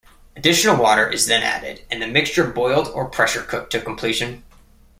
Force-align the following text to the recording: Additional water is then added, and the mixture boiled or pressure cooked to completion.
Additional 0.35 0.77
water 0.81 1.07
is 1.07 1.27
then 1.27 1.43
added, 1.43 1.83
and 1.91 2.01
the 2.01 2.07
mixture 2.07 2.47
boiled 2.51 2.87
or 2.87 3.05
pressure 3.07 3.43
cooked 3.43 3.71
to 3.73 3.79
completion. 3.79 4.43